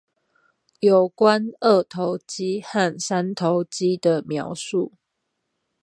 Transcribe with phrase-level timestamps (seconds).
[0.79, 4.93] 有關二頭肌和三頭肌的描述